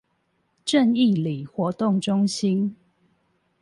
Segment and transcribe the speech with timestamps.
[0.65, 2.75] 正義里活動中心